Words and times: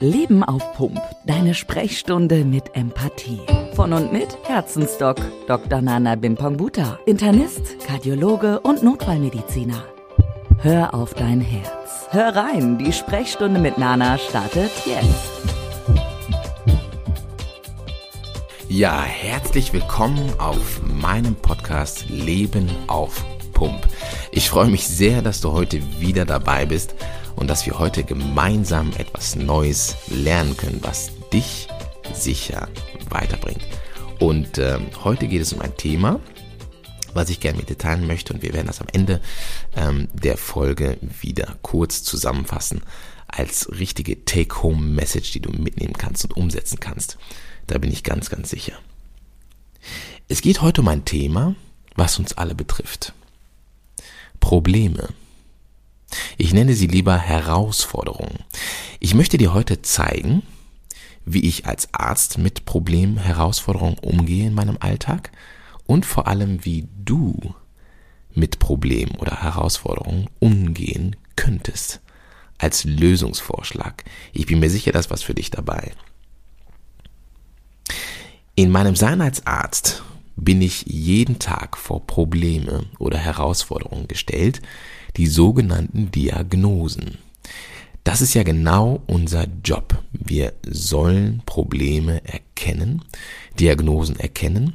Leben 0.00 0.44
auf 0.44 0.74
Pump. 0.74 1.00
Deine 1.26 1.54
Sprechstunde 1.54 2.44
mit 2.44 2.76
Empathie. 2.76 3.40
Von 3.74 3.92
und 3.92 4.12
mit 4.12 4.38
Herzensdoc 4.44 5.16
Dr. 5.48 5.80
Nana 5.80 6.14
Bimpangbuta, 6.14 7.00
Internist, 7.04 7.84
Kardiologe 7.84 8.60
und 8.60 8.84
Notfallmediziner. 8.84 9.82
Hör 10.58 10.94
auf 10.94 11.14
dein 11.14 11.40
Herz. 11.40 12.06
Hör 12.10 12.36
rein, 12.36 12.78
die 12.78 12.92
Sprechstunde 12.92 13.58
mit 13.58 13.76
Nana 13.76 14.18
startet 14.18 14.70
jetzt. 14.86 15.32
Ja, 18.68 19.02
herzlich 19.02 19.72
willkommen 19.72 20.32
auf 20.38 20.80
meinem 20.84 21.34
Podcast 21.34 22.08
Leben 22.08 22.70
auf 22.86 23.24
Pump. 23.52 23.88
Ich 24.30 24.48
freue 24.48 24.68
mich 24.68 24.86
sehr, 24.86 25.22
dass 25.22 25.40
du 25.40 25.50
heute 25.52 25.80
wieder 25.98 26.24
dabei 26.24 26.66
bist 26.66 26.94
und 27.38 27.46
dass 27.46 27.66
wir 27.66 27.78
heute 27.78 28.04
gemeinsam 28.04 28.92
etwas 28.98 29.36
Neues 29.36 29.96
lernen 30.08 30.56
können, 30.56 30.80
was 30.82 31.12
dich 31.32 31.68
sicher 32.12 32.68
weiterbringt. 33.08 33.64
Und 34.18 34.58
äh, 34.58 34.78
heute 35.04 35.28
geht 35.28 35.42
es 35.42 35.52
um 35.52 35.60
ein 35.60 35.76
Thema, 35.76 36.20
was 37.14 37.30
ich 37.30 37.40
gerne 37.40 37.58
mit 37.58 37.68
dir 37.68 37.78
teilen 37.78 38.06
möchte 38.06 38.32
und 38.32 38.42
wir 38.42 38.52
werden 38.52 38.66
das 38.66 38.80
am 38.80 38.88
Ende 38.92 39.20
ähm, 39.76 40.08
der 40.12 40.36
Folge 40.36 40.98
wieder 41.20 41.56
kurz 41.62 42.02
zusammenfassen 42.02 42.82
als 43.28 43.70
richtige 43.70 44.24
Take-Home-Message, 44.24 45.32
die 45.32 45.40
du 45.40 45.50
mitnehmen 45.50 45.94
kannst 45.94 46.24
und 46.24 46.36
umsetzen 46.36 46.80
kannst. 46.80 47.18
Da 47.66 47.78
bin 47.78 47.92
ich 47.92 48.02
ganz, 48.02 48.30
ganz 48.30 48.50
sicher. 48.50 48.72
Es 50.28 50.40
geht 50.40 50.60
heute 50.60 50.80
um 50.80 50.88
ein 50.88 51.04
Thema, 51.04 51.54
was 51.94 52.18
uns 52.18 52.36
alle 52.36 52.54
betrifft. 52.54 53.12
Probleme. 54.40 55.08
Ich 56.36 56.52
nenne 56.52 56.74
sie 56.74 56.86
lieber 56.86 57.18
Herausforderungen. 57.18 58.44
Ich 59.00 59.14
möchte 59.14 59.38
dir 59.38 59.52
heute 59.54 59.82
zeigen, 59.82 60.42
wie 61.24 61.46
ich 61.46 61.66
als 61.66 61.92
Arzt 61.92 62.38
mit 62.38 62.64
Problemen, 62.64 63.18
Herausforderungen 63.18 63.98
umgehe 63.98 64.46
in 64.46 64.54
meinem 64.54 64.78
Alltag 64.80 65.30
und 65.86 66.06
vor 66.06 66.26
allem, 66.26 66.64
wie 66.64 66.88
du 67.04 67.54
mit 68.34 68.58
Problemen 68.58 69.16
oder 69.16 69.42
Herausforderungen 69.42 70.28
umgehen 70.38 71.16
könntest. 71.36 72.00
Als 72.56 72.84
Lösungsvorschlag. 72.84 74.04
Ich 74.32 74.46
bin 74.46 74.58
mir 74.58 74.70
sicher, 74.70 74.90
dass 74.90 75.10
was 75.10 75.22
für 75.22 75.34
dich 75.34 75.50
dabei. 75.50 75.92
In 78.56 78.70
meinem 78.70 78.96
Sein 78.96 79.20
als 79.20 79.46
Arzt 79.46 80.02
bin 80.34 80.60
ich 80.60 80.84
jeden 80.86 81.38
Tag 81.38 81.76
vor 81.76 82.04
Probleme 82.06 82.86
oder 82.98 83.18
Herausforderungen 83.18 84.08
gestellt, 84.08 84.60
die 85.18 85.26
sogenannten 85.26 86.10
Diagnosen. 86.10 87.18
Das 88.04 88.22
ist 88.22 88.34
ja 88.34 88.44
genau 88.44 89.02
unser 89.06 89.46
Job. 89.64 90.02
Wir 90.12 90.54
sollen 90.64 91.42
Probleme 91.44 92.24
erkennen, 92.24 93.04
Diagnosen 93.58 94.18
erkennen 94.18 94.74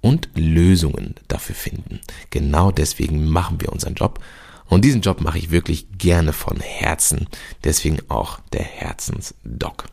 und 0.00 0.28
Lösungen 0.34 1.14
dafür 1.26 1.54
finden. 1.54 2.00
Genau 2.28 2.70
deswegen 2.70 3.28
machen 3.28 3.60
wir 3.60 3.72
unseren 3.72 3.94
Job. 3.94 4.20
Und 4.68 4.84
diesen 4.84 5.00
Job 5.00 5.20
mache 5.20 5.38
ich 5.38 5.50
wirklich 5.50 5.86
gerne 5.98 6.32
von 6.32 6.60
Herzen. 6.60 7.26
Deswegen 7.64 7.98
auch 8.08 8.38
der 8.52 8.62
Herzensdoc. 8.62 9.86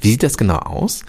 Wie 0.00 0.12
sieht 0.12 0.22
das 0.22 0.38
genau 0.38 0.58
aus? 0.58 1.04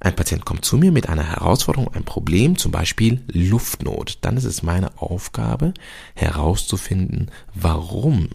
Ein 0.00 0.16
Patient 0.16 0.46
kommt 0.46 0.64
zu 0.64 0.78
mir 0.78 0.92
mit 0.92 1.10
einer 1.10 1.28
Herausforderung, 1.28 1.92
ein 1.94 2.04
Problem, 2.04 2.56
zum 2.56 2.72
Beispiel 2.72 3.22
Luftnot. 3.30 4.18
Dann 4.22 4.38
ist 4.38 4.44
es 4.44 4.62
meine 4.62 4.98
Aufgabe 4.98 5.74
herauszufinden, 6.14 7.30
warum 7.54 8.30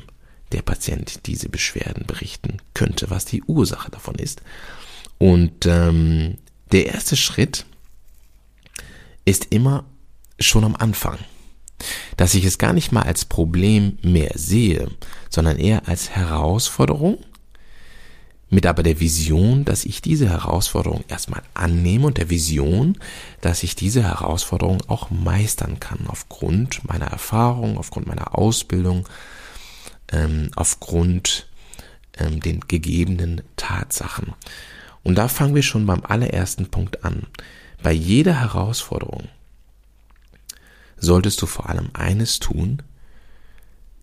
der 0.51 0.61
Patient 0.61 1.25
diese 1.25 1.49
Beschwerden 1.49 2.05
berichten 2.05 2.57
könnte, 2.75 3.09
was 3.09 3.25
die 3.25 3.43
Ursache 3.43 3.89
davon 3.89 4.15
ist. 4.15 4.43
Und 5.17 5.65
ähm, 5.65 6.37
der 6.71 6.85
erste 6.87 7.17
Schritt 7.17 7.65
ist 9.25 9.47
immer 9.49 9.85
schon 10.39 10.65
am 10.65 10.75
Anfang, 10.75 11.17
dass 12.15 12.35
ich 12.35 12.45
es 12.45 12.59
gar 12.59 12.73
nicht 12.73 12.91
mal 12.91 13.03
als 13.03 13.25
Problem 13.25 13.97
mehr 14.03 14.33
sehe, 14.35 14.91
sondern 15.31 15.57
eher 15.57 15.87
als 15.87 16.11
Herausforderung 16.11 17.17
mit 18.49 18.65
aber 18.65 18.83
der 18.83 18.99
Vision, 18.99 19.65
dass 19.65 19.85
ich 19.85 20.01
diese 20.01 20.29
Herausforderung 20.29 21.03
erstmal 21.07 21.41
annehme 21.53 22.07
und 22.07 22.17
der 22.17 22.29
Vision, 22.29 22.97
dass 23.41 23.63
ich 23.63 23.75
diese 23.75 24.03
Herausforderung 24.03 24.81
auch 24.87 25.09
meistern 25.09 25.79
kann 25.79 26.07
aufgrund 26.07 26.87
meiner 26.87 27.07
Erfahrung, 27.07 27.77
aufgrund 27.77 28.07
meiner 28.07 28.37
Ausbildung, 28.37 29.07
ähm, 30.11 30.51
aufgrund 30.55 31.47
ähm, 32.17 32.39
den 32.39 32.61
gegebenen 32.61 33.41
Tatsachen. 33.55 34.33
Und 35.03 35.15
da 35.15 35.27
fangen 35.27 35.55
wir 35.55 35.63
schon 35.63 35.85
beim 35.85 36.03
allerersten 36.03 36.67
Punkt 36.67 37.03
an. 37.03 37.27
Bei 37.81 37.91
jeder 37.91 38.39
Herausforderung 38.39 39.27
solltest 40.97 41.41
du 41.41 41.45
vor 41.45 41.69
allem 41.69 41.89
eines 41.93 42.39
tun, 42.39 42.81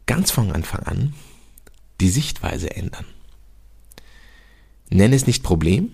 ganz 0.07 0.31
von 0.31 0.53
Anfang 0.53 0.83
an, 0.83 1.15
die 2.01 2.11
Sichtweise 2.11 2.75
ändern. 2.75 3.07
Nenn 4.93 5.15
es 5.15 5.27
nicht 5.27 5.43
Problem, 5.43 5.91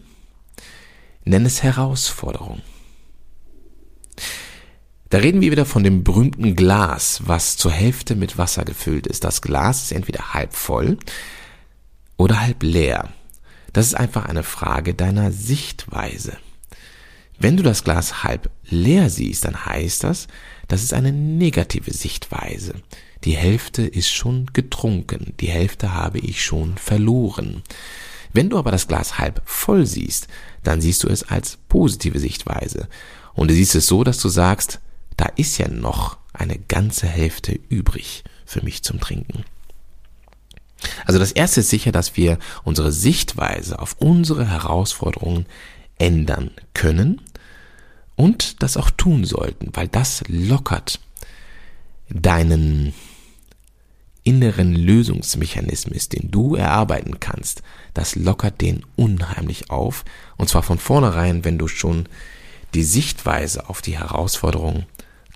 nenn 1.24 1.46
es 1.46 1.62
Herausforderung. 1.62 2.62
Da 5.08 5.18
reden 5.18 5.40
wir 5.40 5.52
wieder 5.52 5.66
von 5.66 5.84
dem 5.84 6.02
berühmten 6.02 6.56
Glas, 6.56 7.22
was 7.24 7.56
zur 7.56 7.70
Hälfte 7.70 8.16
mit 8.16 8.38
Wasser 8.38 8.64
gefüllt 8.64 9.06
ist. 9.06 9.22
Das 9.22 9.40
Glas 9.40 9.84
ist 9.84 9.92
entweder 9.92 10.34
halb 10.34 10.52
voll 10.52 10.98
oder 12.16 12.40
halb 12.40 12.64
leer. 12.64 13.08
Das 13.72 13.86
ist 13.86 13.94
einfach 13.94 14.26
eine 14.26 14.42
Frage 14.42 14.94
deiner 14.94 15.30
Sichtweise. 15.30 16.36
Wenn 17.38 17.56
du 17.56 17.62
das 17.62 17.84
Glas 17.84 18.24
halb 18.24 18.50
leer 18.64 19.10
siehst, 19.10 19.44
dann 19.44 19.64
heißt 19.64 20.02
das, 20.02 20.26
das 20.66 20.82
ist 20.82 20.92
eine 20.92 21.12
negative 21.12 21.92
Sichtweise. 21.92 22.74
Die 23.22 23.36
Hälfte 23.36 23.82
ist 23.82 24.12
schon 24.12 24.46
getrunken, 24.52 25.34
die 25.38 25.50
Hälfte 25.50 25.94
habe 25.94 26.18
ich 26.18 26.44
schon 26.44 26.76
verloren. 26.78 27.62
Wenn 28.38 28.50
du 28.50 28.56
aber 28.56 28.70
das 28.70 28.86
Glas 28.86 29.18
halb 29.18 29.42
voll 29.46 29.84
siehst, 29.84 30.28
dann 30.62 30.80
siehst 30.80 31.02
du 31.02 31.08
es 31.08 31.28
als 31.28 31.58
positive 31.68 32.20
Sichtweise. 32.20 32.86
Und 33.34 33.50
du 33.50 33.54
siehst 33.54 33.74
es 33.74 33.88
so, 33.88 34.04
dass 34.04 34.20
du 34.20 34.28
sagst, 34.28 34.78
da 35.16 35.26
ist 35.34 35.58
ja 35.58 35.66
noch 35.66 36.18
eine 36.32 36.56
ganze 36.56 37.08
Hälfte 37.08 37.58
übrig 37.68 38.22
für 38.46 38.62
mich 38.62 38.84
zum 38.84 39.00
Trinken. 39.00 39.42
Also 41.04 41.18
das 41.18 41.32
erste 41.32 41.62
ist 41.62 41.70
sicher, 41.70 41.90
dass 41.90 42.16
wir 42.16 42.38
unsere 42.62 42.92
Sichtweise 42.92 43.80
auf 43.80 43.96
unsere 43.98 44.48
Herausforderungen 44.48 45.46
ändern 45.98 46.52
können 46.74 47.20
und 48.14 48.62
das 48.62 48.76
auch 48.76 48.90
tun 48.90 49.24
sollten, 49.24 49.70
weil 49.72 49.88
das 49.88 50.22
lockert 50.28 51.00
deinen 52.08 52.94
inneren 54.28 54.74
Lösungsmechanismus, 54.74 56.10
den 56.10 56.30
du 56.30 56.54
erarbeiten 56.54 57.18
kannst, 57.18 57.62
das 57.94 58.14
lockert 58.14 58.60
den 58.60 58.84
unheimlich 58.94 59.70
auf. 59.70 60.04
Und 60.36 60.50
zwar 60.50 60.62
von 60.62 60.78
vornherein, 60.78 61.46
wenn 61.46 61.56
du 61.56 61.66
schon 61.66 62.10
die 62.74 62.82
Sichtweise 62.82 63.70
auf 63.70 63.80
die 63.80 63.98
Herausforderung 63.98 64.84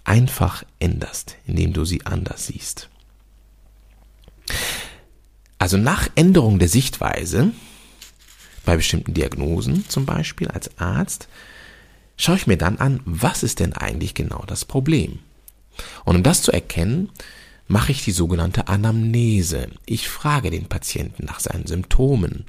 einfach 0.04 0.62
änderst, 0.78 1.36
indem 1.46 1.72
du 1.72 1.86
sie 1.86 2.04
anders 2.04 2.48
siehst. 2.48 2.90
Also 5.58 5.78
nach 5.78 6.10
Änderung 6.14 6.58
der 6.58 6.68
Sichtweise, 6.68 7.52
bei 8.66 8.76
bestimmten 8.76 9.14
Diagnosen 9.14 9.88
zum 9.88 10.04
Beispiel 10.04 10.48
als 10.48 10.76
Arzt, 10.78 11.28
schaue 12.18 12.36
ich 12.36 12.46
mir 12.46 12.58
dann 12.58 12.76
an, 12.76 13.00
was 13.06 13.42
ist 13.42 13.58
denn 13.58 13.72
eigentlich 13.72 14.12
genau 14.12 14.44
das 14.46 14.66
Problem? 14.66 15.20
Und 16.04 16.16
um 16.16 16.22
das 16.22 16.42
zu 16.42 16.52
erkennen, 16.52 17.08
mache 17.68 17.92
ich 17.92 18.04
die 18.04 18.12
sogenannte 18.12 18.68
Anamnese. 18.68 19.68
Ich 19.86 20.08
frage 20.08 20.50
den 20.50 20.66
Patienten 20.66 21.24
nach 21.24 21.40
seinen 21.40 21.66
Symptomen, 21.66 22.44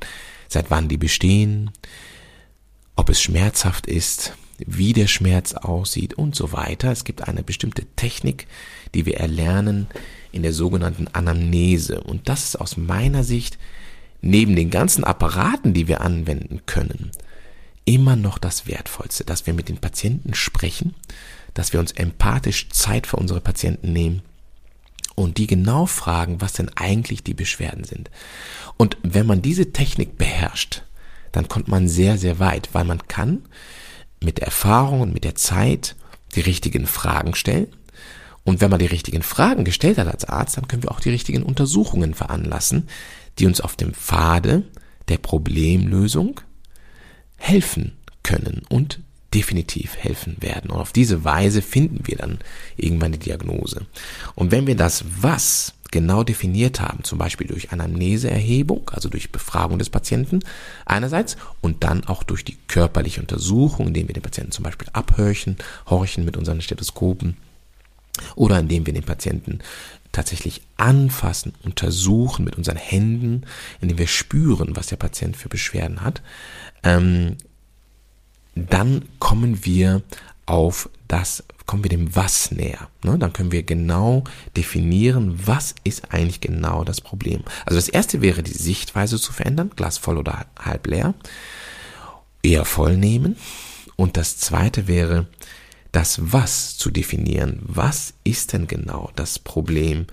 seit 0.47 0.69
wann 0.69 0.87
die 0.87 0.97
bestehen, 0.97 1.71
ob 2.95 3.09
es 3.09 3.21
schmerzhaft 3.21 3.87
ist, 3.87 4.33
wie 4.57 4.93
der 4.93 5.07
Schmerz 5.07 5.53
aussieht 5.53 6.13
und 6.13 6.35
so 6.35 6.51
weiter. 6.51 6.91
Es 6.91 7.03
gibt 7.03 7.27
eine 7.27 7.43
bestimmte 7.43 7.85
Technik, 7.95 8.47
die 8.93 9.05
wir 9.05 9.17
erlernen 9.17 9.87
in 10.31 10.43
der 10.43 10.53
sogenannten 10.53 11.07
Anamnese. 11.07 12.01
Und 12.01 12.29
das 12.29 12.43
ist 12.43 12.55
aus 12.57 12.77
meiner 12.77 13.23
Sicht 13.23 13.57
neben 14.21 14.55
den 14.55 14.69
ganzen 14.69 15.03
Apparaten, 15.03 15.73
die 15.73 15.87
wir 15.87 16.01
anwenden 16.01 16.61
können, 16.65 17.11
immer 17.85 18.15
noch 18.15 18.37
das 18.37 18.67
Wertvollste, 18.67 19.25
dass 19.25 19.45
wir 19.47 19.53
mit 19.53 19.69
den 19.69 19.79
Patienten 19.79 20.33
sprechen, 20.33 20.95
dass 21.53 21.73
wir 21.73 21.79
uns 21.79 21.91
empathisch 21.91 22.69
Zeit 22.69 23.05
für 23.07 23.17
unsere 23.17 23.41
Patienten 23.41 23.91
nehmen 23.91 24.21
und 25.15 25.37
die 25.37 25.47
genau 25.47 25.85
fragen, 25.85 26.41
was 26.41 26.53
denn 26.53 26.69
eigentlich 26.75 27.23
die 27.23 27.33
Beschwerden 27.33 27.83
sind. 27.83 28.09
Und 28.77 28.97
wenn 29.03 29.25
man 29.25 29.41
diese 29.41 29.71
Technik 29.71 30.17
beherrscht, 30.17 30.83
dann 31.31 31.47
kommt 31.47 31.67
man 31.67 31.87
sehr, 31.87 32.17
sehr 32.17 32.39
weit, 32.39 32.69
weil 32.73 32.85
man 32.85 33.07
kann 33.07 33.43
mit 34.21 34.37
der 34.37 34.47
Erfahrung 34.47 35.01
und 35.01 35.13
mit 35.13 35.23
der 35.23 35.35
Zeit 35.35 35.95
die 36.35 36.41
richtigen 36.41 36.87
Fragen 36.87 37.35
stellen. 37.35 37.67
Und 38.43 38.61
wenn 38.61 38.69
man 38.69 38.79
die 38.79 38.85
richtigen 38.85 39.21
Fragen 39.21 39.63
gestellt 39.63 39.97
hat 39.97 40.07
als 40.07 40.25
Arzt, 40.25 40.57
dann 40.57 40.67
können 40.67 40.83
wir 40.83 40.91
auch 40.91 40.99
die 40.99 41.09
richtigen 41.09 41.43
Untersuchungen 41.43 42.13
veranlassen, 42.13 42.87
die 43.39 43.45
uns 43.45 43.61
auf 43.61 43.75
dem 43.75 43.93
Pfade 43.93 44.63
der 45.07 45.17
Problemlösung 45.17 46.41
helfen 47.37 47.97
können 48.21 48.63
und 48.69 48.99
definitiv 49.33 49.95
helfen 49.97 50.37
werden. 50.39 50.69
Und 50.69 50.79
auf 50.79 50.91
diese 50.91 51.23
Weise 51.23 51.61
finden 51.61 52.01
wir 52.05 52.17
dann 52.17 52.39
irgendwann 52.77 53.11
die 53.11 53.19
Diagnose. 53.19 53.85
Und 54.35 54.51
wenn 54.51 54.67
wir 54.67 54.75
das 54.75 55.05
Was 55.21 55.73
genau 55.91 56.23
definiert 56.23 56.81
haben, 56.81 57.03
zum 57.03 57.19
Beispiel 57.19 57.47
durch 57.47 57.71
Anamneseerhebung, 57.71 58.89
also 58.91 59.09
durch 59.09 59.31
Befragung 59.31 59.77
des 59.77 59.91
Patienten 59.91 60.39
einerseits 60.85 61.37
und 61.61 61.83
dann 61.83 62.03
auch 62.05 62.23
durch 62.23 62.43
die 62.43 62.57
körperliche 62.67 63.21
Untersuchung, 63.21 63.87
indem 63.87 64.07
wir 64.07 64.13
den 64.15 64.23
Patienten 64.23 64.51
zum 64.51 64.63
Beispiel 64.63 64.87
abhorchen, 64.91 65.57
horchen 65.87 66.25
mit 66.25 66.35
unseren 66.35 66.61
Stethoskopen 66.61 67.37
oder 68.35 68.59
indem 68.59 68.87
wir 68.87 68.93
den 68.93 69.03
Patienten 69.03 69.59
tatsächlich 70.11 70.61
anfassen, 70.77 71.53
untersuchen 71.63 72.43
mit 72.45 72.55
unseren 72.55 72.77
Händen, 72.77 73.43
indem 73.79 73.99
wir 73.99 74.07
spüren, 74.07 74.75
was 74.75 74.87
der 74.87 74.97
Patient 74.97 75.37
für 75.37 75.49
Beschwerden 75.49 76.01
hat, 76.01 76.23
ähm, 76.83 77.37
dann 78.55 79.05
kommen 79.19 79.65
wir 79.65 80.01
auf 80.45 80.89
das, 81.07 81.43
kommen 81.65 81.83
wir 81.83 81.89
dem 81.89 82.15
Was 82.15 82.51
näher. 82.51 82.89
Ne? 83.03 83.17
Dann 83.17 83.33
können 83.33 83.51
wir 83.51 83.63
genau 83.63 84.23
definieren, 84.57 85.39
was 85.45 85.75
ist 85.83 86.11
eigentlich 86.13 86.41
genau 86.41 86.83
das 86.83 87.01
Problem. 87.01 87.43
Also 87.65 87.77
das 87.77 87.89
erste 87.89 88.21
wäre 88.21 88.43
die 88.43 88.51
Sichtweise 88.51 89.19
zu 89.19 89.31
verändern, 89.31 89.71
Glas 89.75 89.97
voll 89.97 90.17
oder 90.17 90.45
halb 90.59 90.87
leer, 90.87 91.13
eher 92.41 92.65
voll 92.65 92.97
nehmen. 92.97 93.37
Und 93.95 94.17
das 94.17 94.37
zweite 94.37 94.87
wäre, 94.87 95.27
das 95.91 96.19
Was 96.33 96.77
zu 96.77 96.89
definieren. 96.89 97.59
Was 97.63 98.15
ist 98.23 98.53
denn 98.53 98.67
genau 98.67 99.11
das 99.15 99.39
Problem 99.39 100.07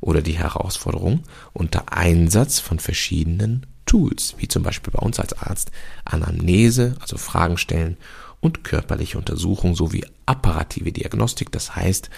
oder 0.00 0.22
die 0.22 0.38
Herausforderung 0.38 1.24
unter 1.52 1.92
Einsatz 1.92 2.60
von 2.60 2.78
verschiedenen 2.78 3.66
Tools, 3.86 4.34
wie 4.38 4.48
zum 4.48 4.62
Beispiel 4.62 4.92
bei 4.92 5.00
uns 5.00 5.20
als 5.20 5.32
Arzt 5.34 5.70
Anamnese, 6.04 6.96
also 7.00 7.16
Fragen 7.16 7.58
stellen 7.58 7.96
und 8.40 8.64
körperliche 8.64 9.18
Untersuchung 9.18 9.74
sowie 9.74 10.04
apparative 10.26 10.92
Diagnostik, 10.92 11.50
das 11.50 11.76
heißt 11.76 12.10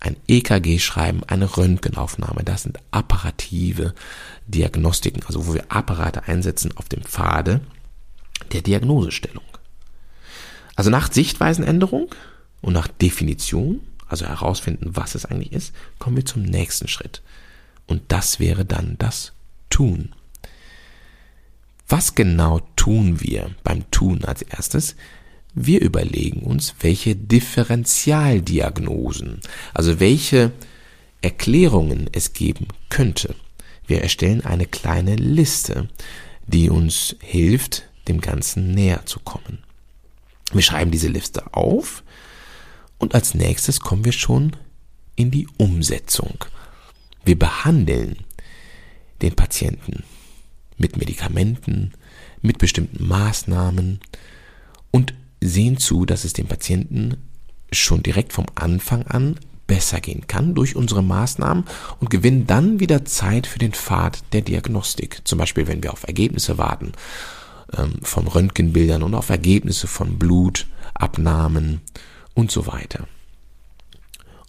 ein 0.00 0.16
EKG 0.28 0.78
schreiben, 0.78 1.22
eine 1.26 1.56
Röntgenaufnahme, 1.56 2.42
das 2.44 2.62
sind 2.62 2.78
apparative 2.90 3.94
Diagnostiken, 4.46 5.22
also 5.26 5.46
wo 5.46 5.54
wir 5.54 5.70
Apparate 5.70 6.24
einsetzen 6.24 6.72
auf 6.76 6.88
dem 6.88 7.02
Pfade 7.02 7.60
der 8.52 8.62
Diagnosestellung. 8.62 9.44
Also 10.76 10.90
nach 10.90 11.12
Sichtweisenänderung 11.12 12.08
und 12.62 12.72
nach 12.72 12.88
Definition, 12.88 13.80
also 14.08 14.26
herausfinden, 14.26 14.96
was 14.96 15.14
es 15.14 15.24
eigentlich 15.24 15.52
ist, 15.52 15.74
kommen 15.98 16.16
wir 16.16 16.24
zum 16.24 16.42
nächsten 16.42 16.88
Schritt. 16.88 17.22
Und 17.86 18.02
das 18.08 18.40
wäre 18.40 18.64
dann 18.64 18.96
das 18.98 19.32
Tun. 19.68 20.14
Was 21.90 22.14
genau 22.14 22.60
tun 22.76 23.20
wir 23.20 23.50
beim 23.64 23.90
Tun 23.90 24.24
als 24.24 24.42
erstes? 24.42 24.94
Wir 25.54 25.80
überlegen 25.80 26.42
uns, 26.42 26.76
welche 26.78 27.16
Differentialdiagnosen, 27.16 29.40
also 29.74 29.98
welche 29.98 30.52
Erklärungen 31.20 32.08
es 32.12 32.32
geben 32.32 32.68
könnte. 32.90 33.34
Wir 33.88 34.02
erstellen 34.02 34.44
eine 34.44 34.66
kleine 34.66 35.16
Liste, 35.16 35.88
die 36.46 36.70
uns 36.70 37.16
hilft, 37.20 37.88
dem 38.06 38.20
Ganzen 38.20 38.70
näher 38.70 39.04
zu 39.06 39.18
kommen. 39.18 39.58
Wir 40.52 40.62
schreiben 40.62 40.92
diese 40.92 41.08
Liste 41.08 41.54
auf 41.54 42.04
und 42.98 43.16
als 43.16 43.34
nächstes 43.34 43.80
kommen 43.80 44.04
wir 44.04 44.12
schon 44.12 44.54
in 45.16 45.32
die 45.32 45.48
Umsetzung. 45.56 46.44
Wir 47.24 47.36
behandeln 47.36 48.18
den 49.22 49.34
Patienten 49.34 50.04
mit 50.80 50.96
Medikamenten, 50.96 51.92
mit 52.42 52.58
bestimmten 52.58 53.06
Maßnahmen 53.06 54.00
und 54.90 55.14
sehen 55.40 55.78
zu, 55.78 56.06
dass 56.06 56.24
es 56.24 56.32
dem 56.32 56.46
Patienten 56.46 57.16
schon 57.72 58.02
direkt 58.02 58.32
vom 58.32 58.46
Anfang 58.54 59.06
an 59.06 59.36
besser 59.66 60.00
gehen 60.00 60.26
kann 60.26 60.54
durch 60.54 60.74
unsere 60.74 61.02
Maßnahmen 61.02 61.64
und 62.00 62.10
gewinnen 62.10 62.46
dann 62.46 62.80
wieder 62.80 63.04
Zeit 63.04 63.46
für 63.46 63.60
den 63.60 63.72
Pfad 63.72 64.24
der 64.32 64.40
Diagnostik. 64.40 65.20
Zum 65.24 65.38
Beispiel, 65.38 65.68
wenn 65.68 65.82
wir 65.82 65.92
auf 65.92 66.08
Ergebnisse 66.08 66.58
warten 66.58 66.92
ähm, 67.76 68.00
von 68.02 68.26
Röntgenbildern 68.26 69.04
und 69.04 69.14
auf 69.14 69.30
Ergebnisse 69.30 69.86
von 69.86 70.18
Blutabnahmen 70.18 71.82
und 72.34 72.50
so 72.50 72.66
weiter. 72.66 73.06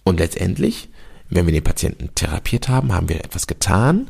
Und 0.02 0.18
letztendlich, 0.18 0.88
wenn 1.30 1.46
wir 1.46 1.52
den 1.52 1.62
Patienten 1.62 2.10
therapiert 2.16 2.68
haben, 2.68 2.92
haben 2.92 3.08
wir 3.08 3.24
etwas 3.24 3.46
getan. 3.46 4.08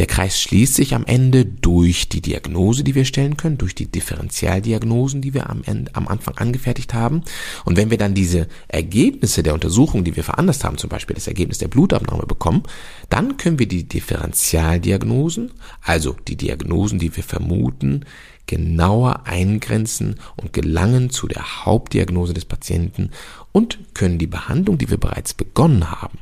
Der 0.00 0.06
Kreis 0.06 0.40
schließt 0.40 0.76
sich 0.76 0.94
am 0.94 1.04
Ende 1.04 1.44
durch 1.44 2.08
die 2.08 2.22
Diagnose, 2.22 2.84
die 2.84 2.94
wir 2.94 3.04
stellen 3.04 3.36
können, 3.36 3.58
durch 3.58 3.74
die 3.74 3.84
Differentialdiagnosen, 3.84 5.20
die 5.20 5.34
wir 5.34 5.50
am, 5.50 5.62
Ende, 5.66 5.94
am 5.94 6.08
Anfang 6.08 6.38
angefertigt 6.38 6.94
haben. 6.94 7.22
Und 7.66 7.76
wenn 7.76 7.90
wir 7.90 7.98
dann 7.98 8.14
diese 8.14 8.48
Ergebnisse 8.68 9.42
der 9.42 9.52
Untersuchung, 9.52 10.02
die 10.02 10.16
wir 10.16 10.24
veranlasst 10.24 10.64
haben, 10.64 10.78
zum 10.78 10.88
Beispiel 10.88 11.12
das 11.12 11.26
Ergebnis 11.26 11.58
der 11.58 11.68
Blutabnahme 11.68 12.24
bekommen, 12.24 12.62
dann 13.10 13.36
können 13.36 13.58
wir 13.58 13.68
die 13.68 13.86
Differentialdiagnosen, 13.86 15.50
also 15.82 16.16
die 16.26 16.36
Diagnosen, 16.36 16.98
die 16.98 17.14
wir 17.14 17.22
vermuten, 17.22 18.06
genauer 18.46 19.26
eingrenzen 19.26 20.14
und 20.38 20.54
gelangen 20.54 21.10
zu 21.10 21.28
der 21.28 21.66
Hauptdiagnose 21.66 22.32
des 22.32 22.46
Patienten 22.46 23.10
und 23.52 23.78
können 23.92 24.16
die 24.16 24.26
Behandlung, 24.26 24.78
die 24.78 24.88
wir 24.88 24.96
bereits 24.96 25.34
begonnen 25.34 25.90
haben, 25.90 26.20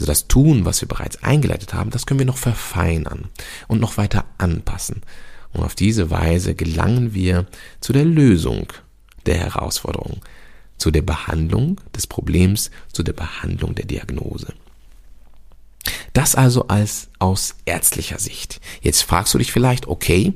also 0.00 0.10
das 0.10 0.28
Tun, 0.28 0.64
was 0.64 0.80
wir 0.80 0.88
bereits 0.88 1.22
eingeleitet 1.22 1.74
haben, 1.74 1.90
das 1.90 2.06
können 2.06 2.20
wir 2.20 2.26
noch 2.26 2.38
verfeinern 2.38 3.28
und 3.68 3.80
noch 3.80 3.98
weiter 3.98 4.24
anpassen. 4.38 5.02
Und 5.52 5.62
auf 5.62 5.74
diese 5.74 6.10
Weise 6.10 6.54
gelangen 6.54 7.12
wir 7.12 7.46
zu 7.80 7.92
der 7.92 8.06
Lösung 8.06 8.72
der 9.26 9.36
Herausforderung, 9.36 10.22
zu 10.78 10.90
der 10.90 11.02
Behandlung 11.02 11.82
des 11.94 12.06
Problems, 12.06 12.70
zu 12.90 13.02
der 13.02 13.12
Behandlung 13.12 13.74
der 13.74 13.84
Diagnose. 13.84 14.54
Das 16.14 16.34
also 16.34 16.68
als 16.68 17.10
aus 17.18 17.56
ärztlicher 17.66 18.18
Sicht. 18.18 18.62
Jetzt 18.80 19.02
fragst 19.02 19.34
du 19.34 19.38
dich 19.38 19.52
vielleicht, 19.52 19.86
okay, 19.86 20.32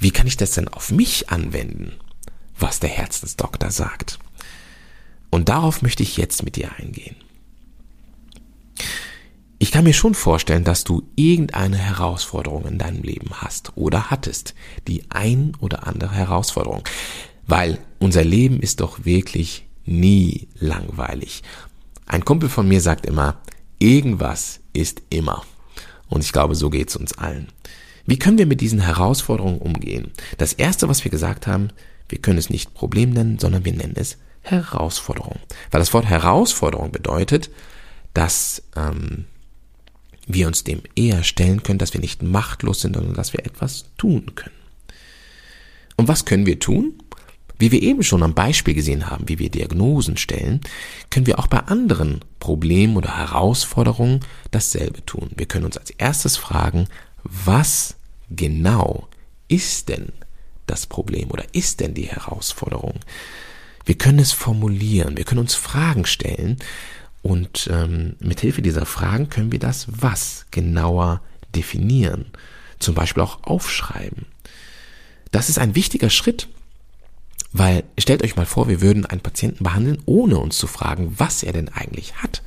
wie 0.00 0.10
kann 0.10 0.26
ich 0.26 0.36
das 0.36 0.50
denn 0.52 0.66
auf 0.66 0.90
mich 0.90 1.30
anwenden, 1.30 1.92
was 2.58 2.80
der 2.80 2.90
Herzensdoktor 2.90 3.70
sagt? 3.70 4.18
Und 5.30 5.48
darauf 5.48 5.82
möchte 5.82 6.02
ich 6.02 6.16
jetzt 6.16 6.42
mit 6.42 6.56
dir 6.56 6.72
eingehen. 6.78 7.14
Ich 9.58 9.70
kann 9.70 9.84
mir 9.84 9.94
schon 9.94 10.14
vorstellen, 10.14 10.64
dass 10.64 10.84
du 10.84 11.08
irgendeine 11.16 11.78
Herausforderung 11.78 12.66
in 12.66 12.78
deinem 12.78 13.02
Leben 13.02 13.30
hast 13.32 13.72
oder 13.76 14.10
hattest. 14.10 14.54
Die 14.88 15.04
ein 15.10 15.56
oder 15.60 15.86
andere 15.86 16.12
Herausforderung. 16.12 16.82
Weil 17.46 17.78
unser 17.98 18.24
Leben 18.24 18.60
ist 18.60 18.80
doch 18.80 19.04
wirklich 19.04 19.66
nie 19.86 20.48
langweilig. 20.58 21.42
Ein 22.06 22.24
Kumpel 22.24 22.48
von 22.48 22.68
mir 22.68 22.80
sagt 22.80 23.06
immer, 23.06 23.40
irgendwas 23.78 24.60
ist 24.72 25.02
immer. 25.10 25.44
Und 26.08 26.24
ich 26.24 26.32
glaube, 26.32 26.54
so 26.54 26.70
geht's 26.70 26.96
uns 26.96 27.16
allen. 27.16 27.48
Wie 28.06 28.18
können 28.18 28.38
wir 28.38 28.46
mit 28.46 28.60
diesen 28.60 28.80
Herausforderungen 28.80 29.58
umgehen? 29.58 30.12
Das 30.36 30.52
erste, 30.52 30.88
was 30.88 31.04
wir 31.04 31.10
gesagt 31.10 31.46
haben, 31.46 31.70
wir 32.08 32.18
können 32.18 32.38
es 32.38 32.50
nicht 32.50 32.74
Problem 32.74 33.10
nennen, 33.10 33.38
sondern 33.38 33.64
wir 33.64 33.72
nennen 33.72 33.94
es 33.96 34.18
Herausforderung. 34.42 35.38
Weil 35.70 35.80
das 35.80 35.94
Wort 35.94 36.04
Herausforderung 36.04 36.92
bedeutet, 36.92 37.50
dass 38.14 38.62
ähm, 38.76 39.26
wir 40.26 40.46
uns 40.46 40.64
dem 40.64 40.82
eher 40.94 41.22
stellen 41.22 41.62
können, 41.62 41.78
dass 41.78 41.92
wir 41.92 42.00
nicht 42.00 42.22
machtlos 42.22 42.80
sind, 42.80 42.94
sondern 42.94 43.14
dass 43.14 43.32
wir 43.32 43.44
etwas 43.44 43.86
tun 43.98 44.34
können. 44.34 44.54
Und 45.96 46.08
was 46.08 46.24
können 46.24 46.46
wir 46.46 46.58
tun? 46.58 46.94
Wie 47.58 47.70
wir 47.70 47.82
eben 47.82 48.02
schon 48.02 48.22
am 48.22 48.34
Beispiel 48.34 48.74
gesehen 48.74 49.10
haben, 49.10 49.28
wie 49.28 49.38
wir 49.38 49.48
Diagnosen 49.48 50.16
stellen, 50.16 50.60
können 51.10 51.26
wir 51.26 51.38
auch 51.38 51.46
bei 51.46 51.60
anderen 51.60 52.20
Problemen 52.40 52.96
oder 52.96 53.16
Herausforderungen 53.16 54.20
dasselbe 54.50 55.04
tun. 55.06 55.30
Wir 55.36 55.46
können 55.46 55.66
uns 55.66 55.78
als 55.78 55.90
erstes 55.90 56.36
fragen, 56.36 56.88
was 57.22 57.96
genau 58.28 59.08
ist 59.46 59.88
denn 59.88 60.12
das 60.66 60.86
Problem 60.86 61.30
oder 61.30 61.44
ist 61.52 61.80
denn 61.80 61.94
die 61.94 62.08
Herausforderung? 62.08 62.98
Wir 63.84 63.96
können 63.96 64.18
es 64.18 64.32
formulieren, 64.32 65.16
wir 65.16 65.24
können 65.24 65.40
uns 65.40 65.54
Fragen 65.54 66.06
stellen, 66.06 66.56
und 67.24 67.70
ähm, 67.72 68.16
mit 68.20 68.40
Hilfe 68.40 68.60
dieser 68.60 68.84
Fragen 68.84 69.30
können 69.30 69.50
wir 69.50 69.58
das 69.58 69.86
Was 69.88 70.44
genauer 70.50 71.22
definieren. 71.54 72.26
Zum 72.78 72.94
Beispiel 72.94 73.22
auch 73.22 73.42
aufschreiben. 73.44 74.26
Das 75.32 75.48
ist 75.48 75.58
ein 75.58 75.74
wichtiger 75.74 76.10
Schritt, 76.10 76.48
weil 77.50 77.84
stellt 77.96 78.22
euch 78.22 78.36
mal 78.36 78.44
vor, 78.44 78.68
wir 78.68 78.82
würden 78.82 79.06
einen 79.06 79.22
Patienten 79.22 79.64
behandeln, 79.64 80.02
ohne 80.04 80.36
uns 80.36 80.58
zu 80.58 80.66
fragen, 80.66 81.14
was 81.16 81.42
er 81.42 81.54
denn 81.54 81.70
eigentlich 81.70 82.16
hat, 82.16 82.42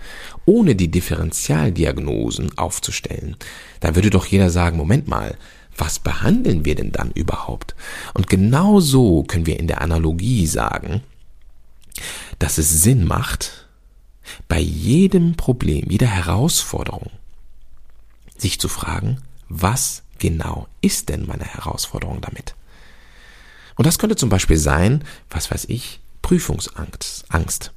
ohne 0.46 0.76
die 0.76 0.92
Differentialdiagnosen 0.92 2.56
aufzustellen. 2.60 3.36
Dann 3.80 3.96
würde 3.96 4.12
doch 4.12 4.28
jeder 4.28 4.52
sagen, 4.52 4.78
Moment 4.78 5.08
mal, 5.08 5.38
was 5.76 5.98
behandeln 5.98 6.66
wir 6.66 6.76
denn 6.76 6.92
dann 6.92 7.10
überhaupt? 7.14 7.74
Und 8.14 8.30
genau 8.30 8.80
so 8.80 9.24
können 9.24 9.48
wir 9.48 9.60
in 9.60 9.68
der 9.68 9.82
Analogie 9.82 10.46
sagen, 10.46 11.02
dass 12.38 12.60
es 12.60 12.84
Sinn 12.84 13.06
macht, 13.06 13.57
bei 14.48 14.60
jedem 14.60 15.36
Problem, 15.36 15.86
jeder 15.90 16.08
Herausforderung 16.08 17.12
sich 18.38 18.60
zu 18.60 18.70
fragen, 18.70 19.22
was 19.50 20.04
genau 20.20 20.68
ist 20.82 21.10
denn 21.10 21.26
meine 21.26 21.46
Herausforderung 21.46 22.22
damit? 22.22 22.56
Und 23.76 23.86
das 23.86 24.00
könnte 24.00 24.16
zum 24.16 24.30
Beispiel 24.30 24.58
sein, 24.58 25.04
was 25.30 25.52
weiß 25.52 25.66
ich, 25.70 26.00
Prüfungsangst. 26.22 27.26
Angst. 27.30 27.72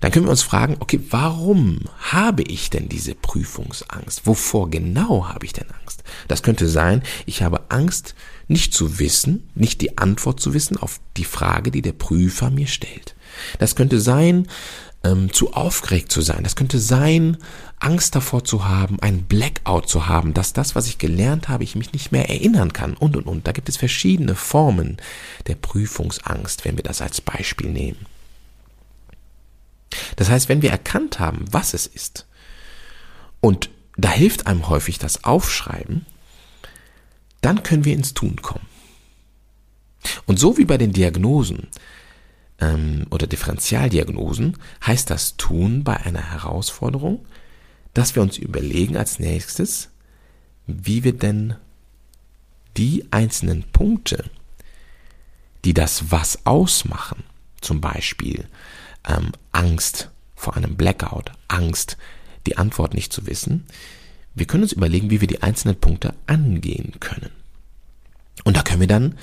Dann 0.00 0.12
können 0.12 0.26
wir 0.26 0.30
uns 0.30 0.42
fragen, 0.42 0.76
okay, 0.80 1.00
warum 1.10 1.80
habe 1.98 2.42
ich 2.42 2.70
denn 2.70 2.88
diese 2.88 3.14
Prüfungsangst? 3.14 4.26
Wovor 4.26 4.70
genau 4.70 5.28
habe 5.28 5.44
ich 5.44 5.52
denn 5.52 5.68
Angst? 5.82 6.04
Das 6.28 6.42
könnte 6.42 6.68
sein, 6.68 7.02
ich 7.26 7.42
habe 7.42 7.70
Angst, 7.70 8.14
nicht 8.48 8.72
zu 8.72 8.98
wissen, 8.98 9.48
nicht 9.54 9.80
die 9.80 9.98
Antwort 9.98 10.40
zu 10.40 10.54
wissen 10.54 10.76
auf 10.76 11.00
die 11.16 11.24
Frage, 11.24 11.70
die 11.70 11.82
der 11.82 11.92
Prüfer 11.92 12.50
mir 12.50 12.66
stellt. 12.66 13.14
Das 13.58 13.76
könnte 13.76 14.00
sein, 14.00 14.48
ähm, 15.02 15.32
zu 15.32 15.52
aufgeregt 15.52 16.12
zu 16.12 16.20
sein. 16.20 16.44
Das 16.44 16.56
könnte 16.56 16.78
sein, 16.78 17.38
Angst 17.78 18.14
davor 18.14 18.44
zu 18.44 18.68
haben, 18.68 19.00
ein 19.00 19.24
Blackout 19.24 19.88
zu 19.88 20.06
haben, 20.06 20.34
dass 20.34 20.52
das, 20.52 20.74
was 20.74 20.86
ich 20.86 20.98
gelernt 20.98 21.48
habe, 21.48 21.64
ich 21.64 21.74
mich 21.74 21.92
nicht 21.92 22.12
mehr 22.12 22.28
erinnern 22.28 22.72
kann 22.72 22.94
und 22.94 23.16
und 23.16 23.26
und. 23.26 23.46
Da 23.46 23.52
gibt 23.52 23.68
es 23.68 23.76
verschiedene 23.76 24.34
Formen 24.34 24.98
der 25.46 25.54
Prüfungsangst, 25.54 26.64
wenn 26.64 26.76
wir 26.76 26.84
das 26.84 27.00
als 27.00 27.20
Beispiel 27.20 27.70
nehmen. 27.70 28.06
Das 30.16 30.28
heißt, 30.28 30.48
wenn 30.48 30.62
wir 30.62 30.70
erkannt 30.70 31.18
haben, 31.18 31.44
was 31.50 31.74
es 31.74 31.86
ist, 31.86 32.26
und 33.40 33.70
da 33.96 34.10
hilft 34.10 34.46
einem 34.46 34.68
häufig 34.68 34.98
das 34.98 35.24
Aufschreiben, 35.24 36.06
dann 37.40 37.62
können 37.62 37.86
wir 37.86 37.94
ins 37.94 38.14
Tun 38.14 38.42
kommen. 38.42 38.66
Und 40.26 40.38
so 40.38 40.58
wie 40.58 40.64
bei 40.64 40.78
den 40.78 40.92
Diagnosen 40.92 41.68
ähm, 42.60 43.06
oder 43.10 43.26
Differentialdiagnosen 43.26 44.56
heißt 44.86 45.10
das 45.10 45.36
Tun 45.36 45.84
bei 45.84 45.96
einer 45.96 46.32
Herausforderung, 46.32 47.24
dass 47.94 48.14
wir 48.14 48.22
uns 48.22 48.38
überlegen 48.38 48.96
als 48.96 49.18
nächstes, 49.18 49.88
wie 50.66 51.04
wir 51.04 51.16
denn 51.16 51.54
die 52.76 53.06
einzelnen 53.10 53.64
Punkte, 53.72 54.24
die 55.64 55.74
das 55.74 56.10
Was 56.10 56.46
ausmachen, 56.46 57.24
zum 57.60 57.80
Beispiel 57.80 58.46
ähm, 59.08 59.32
Angst 59.52 60.10
vor 60.36 60.56
einem 60.56 60.76
Blackout, 60.76 61.32
Angst, 61.48 61.96
die 62.46 62.56
Antwort 62.56 62.94
nicht 62.94 63.12
zu 63.12 63.26
wissen, 63.26 63.66
wir 64.34 64.46
können 64.46 64.62
uns 64.62 64.72
überlegen, 64.72 65.10
wie 65.10 65.20
wir 65.20 65.28
die 65.28 65.42
einzelnen 65.42 65.76
Punkte 65.76 66.14
angehen 66.26 66.94
können. 67.00 67.30
Und 68.44 68.56
da 68.56 68.62
können 68.62 68.80
wir 68.80 68.86
dann 68.86 69.18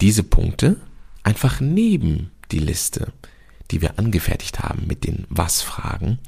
diese 0.00 0.24
Punkte 0.24 0.76
einfach 1.22 1.60
neben 1.60 2.32
die 2.52 2.58
Liste, 2.58 3.12
die 3.70 3.80
wir 3.80 3.98
angefertigt 3.98 4.60
haben 4.60 4.86
mit 4.86 5.04
den 5.04 5.26
Was-Fragen, 5.28 6.18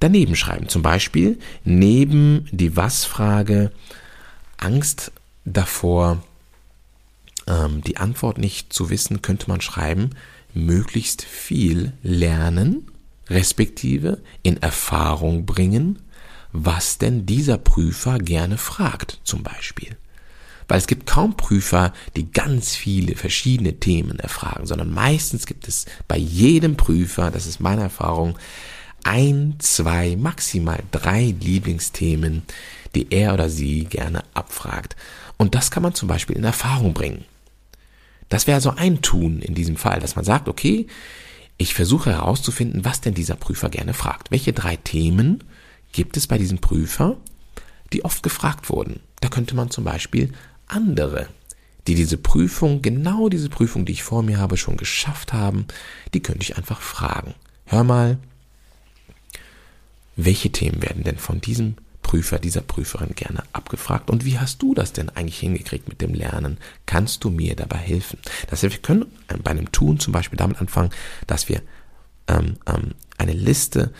daneben 0.00 0.36
schreiben. 0.36 0.68
Zum 0.68 0.82
Beispiel 0.82 1.38
neben 1.64 2.48
die 2.52 2.76
Was-Frage 2.76 3.72
Angst 4.58 5.12
davor, 5.44 6.22
ähm, 7.46 7.82
die 7.82 7.96
Antwort 7.96 8.38
nicht 8.38 8.72
zu 8.72 8.90
wissen, 8.90 9.22
könnte 9.22 9.48
man 9.48 9.60
schreiben, 9.60 10.10
möglichst 10.54 11.22
viel 11.22 11.92
lernen, 12.02 12.90
respektive 13.28 14.22
in 14.42 14.62
Erfahrung 14.62 15.46
bringen, 15.46 16.00
was 16.52 16.98
denn 16.98 17.26
dieser 17.26 17.58
Prüfer 17.58 18.18
gerne 18.18 18.56
fragt, 18.56 19.20
zum 19.24 19.42
Beispiel. 19.42 19.96
Weil 20.68 20.78
es 20.78 20.86
gibt 20.86 21.06
kaum 21.06 21.36
Prüfer, 21.36 21.92
die 22.16 22.30
ganz 22.32 22.74
viele 22.74 23.14
verschiedene 23.14 23.74
Themen 23.74 24.18
erfragen, 24.18 24.66
sondern 24.66 24.92
meistens 24.92 25.46
gibt 25.46 25.68
es 25.68 25.86
bei 26.08 26.16
jedem 26.16 26.76
Prüfer, 26.76 27.30
das 27.30 27.46
ist 27.46 27.60
meine 27.60 27.82
Erfahrung, 27.82 28.36
ein, 29.04 29.54
zwei, 29.58 30.16
maximal 30.16 30.82
drei 30.90 31.34
Lieblingsthemen, 31.40 32.42
die 32.96 33.06
er 33.10 33.34
oder 33.34 33.48
sie 33.48 33.84
gerne 33.84 34.24
abfragt. 34.34 34.96
Und 35.36 35.54
das 35.54 35.70
kann 35.70 35.84
man 35.84 35.94
zum 35.94 36.08
Beispiel 36.08 36.36
in 36.36 36.44
Erfahrung 36.44 36.92
bringen. 36.92 37.24
Das 38.28 38.48
wäre 38.48 38.60
so 38.60 38.70
ein 38.70 39.02
Tun 39.02 39.40
in 39.40 39.54
diesem 39.54 39.76
Fall, 39.76 40.00
dass 40.00 40.16
man 40.16 40.24
sagt, 40.24 40.48
okay, 40.48 40.88
ich 41.58 41.74
versuche 41.74 42.10
herauszufinden, 42.10 42.84
was 42.84 43.00
denn 43.00 43.14
dieser 43.14 43.36
Prüfer 43.36 43.68
gerne 43.68 43.94
fragt. 43.94 44.30
Welche 44.30 44.52
drei 44.52 44.76
Themen 44.76 45.44
gibt 45.92 46.16
es 46.16 46.26
bei 46.26 46.36
diesem 46.36 46.58
Prüfer, 46.58 47.16
die 47.92 48.04
oft 48.04 48.22
gefragt 48.22 48.68
wurden? 48.68 49.00
Da 49.20 49.28
könnte 49.28 49.54
man 49.54 49.70
zum 49.70 49.84
Beispiel 49.84 50.32
andere, 50.66 51.28
die 51.86 51.94
diese 51.94 52.16
Prüfung, 52.16 52.82
genau 52.82 53.28
diese 53.28 53.48
Prüfung, 53.48 53.84
die 53.84 53.92
ich 53.92 54.02
vor 54.02 54.22
mir 54.22 54.38
habe, 54.38 54.56
schon 54.56 54.76
geschafft 54.76 55.32
haben, 55.32 55.66
die 56.14 56.20
könnte 56.20 56.42
ich 56.42 56.56
einfach 56.56 56.80
fragen. 56.80 57.34
Hör 57.64 57.84
mal, 57.84 58.18
welche 60.16 60.50
Themen 60.50 60.82
werden 60.82 61.04
denn 61.04 61.18
von 61.18 61.40
diesem 61.40 61.76
Prüfer, 62.02 62.38
dieser 62.38 62.60
Prüferin 62.60 63.14
gerne 63.16 63.42
abgefragt 63.52 64.10
und 64.10 64.24
wie 64.24 64.38
hast 64.38 64.62
du 64.62 64.74
das 64.74 64.92
denn 64.92 65.08
eigentlich 65.10 65.40
hingekriegt 65.40 65.88
mit 65.88 66.00
dem 66.00 66.14
Lernen? 66.14 66.58
Kannst 66.86 67.24
du 67.24 67.30
mir 67.30 67.56
dabei 67.56 67.78
helfen? 67.78 68.20
Das 68.48 68.62
heißt, 68.62 68.74
wir 68.74 68.82
können 68.82 69.06
bei 69.42 69.50
einem 69.50 69.72
Tun 69.72 69.98
zum 69.98 70.12
Beispiel 70.12 70.36
damit 70.36 70.60
anfangen, 70.60 70.90
dass 71.26 71.48
wir 71.48 71.62
ähm, 72.28 72.58
ähm, 72.66 72.94
eine 73.18 73.32
Liste 73.32 73.82
ähm, 73.82 73.92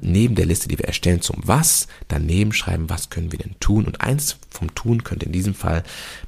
neben 0.00 0.34
der 0.34 0.46
Liste, 0.46 0.68
die 0.68 0.78
wir 0.78 0.86
erstellen 0.86 1.20
zum 1.20 1.36
Was, 1.44 1.88
daneben 2.08 2.52
schreiben, 2.52 2.88
was 2.90 3.10
können 3.10 3.32
wir 3.32 3.38
denn 3.38 3.54
tun. 3.60 3.84
Und 3.84 4.00
eins 4.00 4.36
vom 4.50 4.74
Tun 4.74 5.04
könnte 5.04 5.26
in 5.26 5.32
diesem 5.32 5.54
Fall 5.54 5.82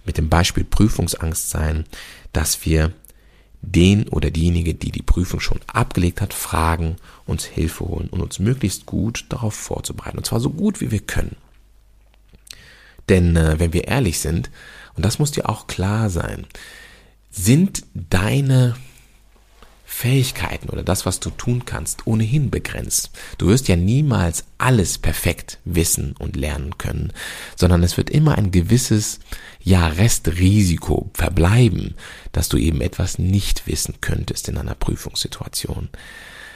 mit 0.05 0.19
dem 0.19 0.29
Beispiel 0.29 0.65
Prüfungsangst 0.65 1.51
sein, 1.51 1.85
dass 2.33 2.65
wir 2.65 2.93
den 3.61 4.09
oder 4.09 4.31
diejenige, 4.31 4.75
die 4.75 4.93
die 4.93 5.03
Prüfung 5.03 5.41
schon 5.41 5.61
abgelegt 5.67 6.21
hat, 6.21 6.33
fragen, 6.33 6.97
uns 7.27 7.45
Hilfe 7.45 7.85
holen 7.87 8.09
und 8.09 8.21
uns 8.21 8.39
möglichst 8.39 8.87
gut 8.87 9.27
darauf 9.31 9.55
vorzubereiten. 9.55 10.19
Und 10.19 10.27
zwar 10.27 10.41
so 10.41 10.51
gut 10.51 10.81
wie 10.81 10.91
wir 10.91 11.01
können. 11.01 11.37
Denn 13.09 13.37
äh, 13.37 13.59
wenn 13.59 13.73
wir 13.73 13.89
ehrlich 13.89 14.21
sind, 14.21 14.51
und 14.95 15.05
das 15.05 15.19
muss 15.19 15.33
dir 15.33 15.49
auch 15.49 15.67
klar 15.67 16.11
sein, 16.11 16.47
sind 17.31 17.85
deine 17.95 18.77
Fähigkeiten 19.99 20.69
oder 20.69 20.85
das, 20.85 21.07
was 21.07 21.19
du 21.19 21.31
tun 21.31 21.65
kannst, 21.65 22.07
ohnehin 22.07 22.51
begrenzt. 22.51 23.11
Du 23.37 23.49
wirst 23.49 23.67
ja 23.67 23.75
niemals 23.75 24.45
alles 24.57 24.97
perfekt 24.97 25.59
wissen 25.65 26.15
und 26.21 26.37
lernen 26.37 26.79
können, 26.79 27.13
sondern 27.57 27.83
es 27.83 27.97
wird 27.97 28.09
immer 28.09 28.39
ein 28.39 28.53
gewisses, 28.53 29.19
ja, 29.61 29.89
Restrisiko 29.89 31.11
verbleiben, 31.15 31.97
dass 32.31 32.49
du 32.49 32.59
eben 32.59 32.81
etwas 32.81 33.19
nicht 33.19 33.67
wissen 33.67 33.95
könntest 34.01 34.49
in 34.49 34.57
einer 34.57 34.77
Prüfungssituation. 34.77 35.89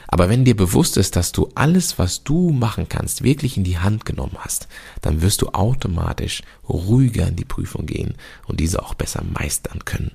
Aber 0.07 0.29
wenn 0.29 0.45
dir 0.45 0.55
bewusst 0.55 0.95
ist, 0.95 1.17
dass 1.17 1.33
du 1.33 1.49
alles, 1.53 1.99
was 1.99 2.23
du 2.23 2.51
machen 2.51 2.87
kannst, 2.87 3.25
wirklich 3.25 3.57
in 3.57 3.65
die 3.65 3.79
Hand 3.79 4.05
genommen 4.05 4.37
hast, 4.39 4.69
dann 5.01 5.21
wirst 5.21 5.41
du 5.41 5.49
automatisch 5.49 6.43
ruhiger 6.69 7.27
in 7.27 7.35
die 7.35 7.43
Prüfung 7.43 7.87
gehen 7.87 8.15
und 8.45 8.61
diese 8.61 8.81
auch 8.83 8.93
besser 8.93 9.21
meistern 9.21 9.83
können, 9.83 10.11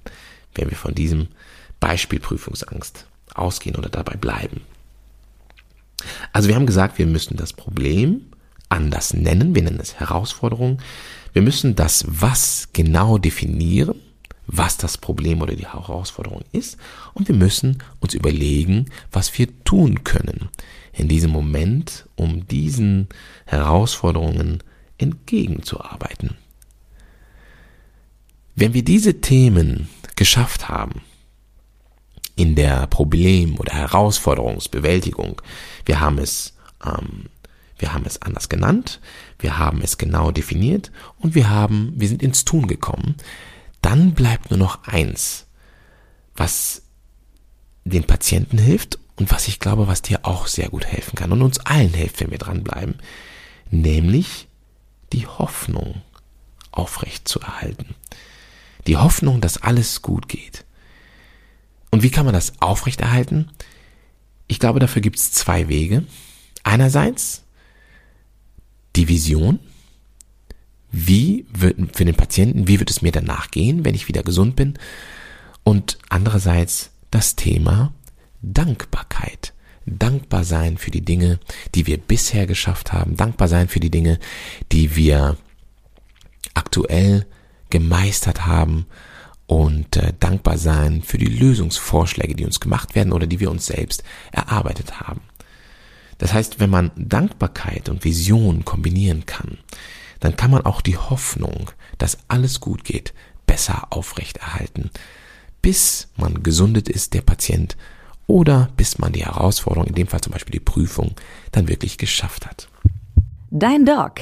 wenn 0.55 0.71
wir 0.71 0.79
von 0.79 0.95
diesem 0.95 1.29
Beispiel 1.79 2.21
Prüfungsangst 2.21 3.05
ausgehen 3.39 3.77
oder 3.77 3.89
dabei 3.89 4.17
bleiben. 4.17 4.63
Also 6.33 6.49
wir 6.49 6.55
haben 6.55 6.67
gesagt, 6.67 6.99
wir 6.99 7.07
müssen 7.07 7.37
das 7.37 7.53
Problem 7.53 8.23
anders 8.69 9.15
nennen, 9.15 9.55
wir 9.55 9.63
nennen 9.63 9.81
es 9.81 9.99
Herausforderung. 9.99 10.79
Wir 11.33 11.43
müssen 11.43 11.75
das 11.75 12.05
Was 12.09 12.69
genau 12.73 13.19
definieren, 13.19 14.01
was 14.47 14.77
das 14.77 14.99
Problem 14.99 15.43
oder 15.43 15.55
die 15.55 15.67
Herausforderung 15.67 16.43
ist 16.53 16.79
und 17.15 17.29
wir 17.29 17.35
müssen 17.35 17.83
uns 18.01 18.15
überlegen, 18.15 18.87
was 19.13 19.37
wir 19.39 19.47
tun 19.65 20.05
können 20.05 20.49
in 20.93 21.07
diesem 21.07 21.31
Moment, 21.31 22.07
um 22.17 22.47
diesen 22.47 23.09
Herausforderungen 23.45 24.63
entgegenzuarbeiten. 24.97 26.37
Wenn 28.57 28.75
wir 28.75 28.83
diese 28.83 29.21
Themen 29.21 29.89
geschafft 30.17 30.69
haben, 30.69 31.03
in 32.39 32.55
der 32.55 32.87
Problem- 32.87 33.59
oder 33.59 33.75
Herausforderungsbewältigung. 33.75 35.43
Wir 35.85 35.99
haben 35.99 36.19
es, 36.19 36.55
ähm, 36.85 37.27
wir 37.79 37.93
haben 37.93 38.05
es 38.07 38.23
anders 38.23 38.49
genannt, 38.49 39.01
wir 39.41 39.59
haben 39.59 39.83
es 39.83 39.99
genau 39.99 40.31
definiert 40.31 40.93
und 41.19 41.35
wir 41.35 41.51
haben, 41.51 41.93
wir 41.97 42.07
sind 42.07 42.23
ins 42.23 42.45
Tun 42.45 42.69
gekommen. 42.69 43.17
Dann 43.83 44.13
bleibt 44.13 44.51
nur 44.51 44.59
noch 44.59 44.85
eins, 44.85 45.47
was 46.37 46.83
den 47.85 48.05
Patienten 48.05 48.59
hilft 48.59 49.01
und 49.17 49.33
was 49.33 49.49
ich 49.49 49.59
glaube, 49.59 49.89
was 49.89 50.03
dir 50.03 50.21
auch 50.23 50.47
sehr 50.47 50.69
gut 50.69 50.87
helfen 50.87 51.17
kann 51.17 51.33
und 51.33 51.43
uns 51.43 51.59
allen 51.59 51.93
hilft, 51.93 52.21
wenn 52.21 52.31
wir 52.31 52.39
dranbleiben, 52.39 53.01
nämlich 53.73 54.47
die 55.13 55.27
Hoffnung 55.27 56.03
aufrecht 56.71 57.27
zu 57.27 57.41
erhalten. 57.41 57.97
Die 58.87 58.97
Hoffnung, 58.97 59.41
dass 59.41 59.61
alles 59.61 60.03
gut 60.03 60.29
geht. 60.29 60.65
Und 61.91 62.03
wie 62.03 62.11
kann 62.11 62.25
man 62.25 62.35
das 62.35 62.61
aufrechterhalten? 62.61 63.51
Ich 64.47 64.59
glaube, 64.59 64.81
dafür 64.81 65.03
gibt 65.03 65.17
es 65.17 65.33
zwei 65.33 65.69
Wege. 65.69 66.05
Einerseits 66.65 67.45
die 68.97 69.09
Vision. 69.09 69.61
Wie 70.91 71.47
wird 71.53 71.77
für 71.97 72.05
den 72.05 72.15
Patienten, 72.15 72.67
wie 72.67 72.81
wird 72.81 72.91
es 72.91 73.03
mir 73.03 73.13
danach 73.13 73.51
gehen, 73.51 73.85
wenn 73.85 73.95
ich 73.95 74.09
wieder 74.09 74.23
gesund 74.23 74.57
bin? 74.57 74.79
Und 75.65 75.99
andererseits 76.09 76.91
das 77.11 77.37
Thema 77.37 77.93
Dankbarkeit. 78.41 79.53
Dankbar 79.85 80.45
sein 80.45 80.79
für 80.79 80.91
die 80.91 81.05
Dinge, 81.05 81.41
die 81.75 81.87
wir 81.87 81.99
bisher 81.99 82.47
geschafft 82.47 82.93
haben. 82.93 83.17
Dankbar 83.17 83.49
sein 83.49 83.69
für 83.69 83.81
die 83.81 83.91
Dinge, 83.91 84.19
die 84.73 84.97
wir 84.97 85.37
aktuell 86.55 87.27
gemeistert 87.71 88.47
haben 88.47 88.87
und 89.49 89.97
äh, 89.97 90.13
dankbar 90.21 90.59
sein 90.59 91.03
für 91.03 91.17
die 91.17 91.27
Lösungsvorschläge, 91.27 92.35
die 92.35 92.45
uns 92.45 92.61
gemacht 92.61 92.95
werden 92.95 93.13
oder 93.13 93.27
die 93.27 93.41
wir 93.41 93.51
uns 93.51 93.67
selbst 93.67 94.05
erarbeitet 94.31 95.01
haben. 95.01 95.23
Das 96.19 96.35
heißt, 96.35 96.61
wenn 96.61 96.69
man 96.69 96.91
Dankbarkeit 96.97 97.89
und 97.89 98.05
Vision 98.05 98.67
kombinieren 98.67 99.25
kann, 99.25 99.59
dann 100.21 100.37
kann 100.37 100.51
man 100.51 100.67
auch 100.67 100.83
die 100.83 100.99
Hoffnung, 100.99 101.71
dass 101.97 102.19
alles 102.29 102.61
gut 102.61 102.85
geht, 102.85 103.15
besser 103.47 103.87
aufrechterhalten, 103.91 104.91
bis 105.63 106.09
man 106.17 106.43
gesundet 106.43 106.89
ist, 106.91 107.15
der 107.15 107.23
Patient, 107.23 107.77
oder 108.27 108.69
bis 108.77 108.99
man 108.99 109.13
die 109.13 109.25
Herausforderung, 109.25 109.89
in 109.89 109.95
dem 109.95 110.09
Fall 110.09 110.21
zum 110.21 110.35
Beispiel 110.35 110.53
die 110.53 110.61
Prüfung, 110.61 111.13
dann 111.53 111.69
wirklich 111.69 111.97
geschafft 111.97 112.47
hat. 112.47 112.69
Dein 113.51 113.87
Doc. 113.87 114.21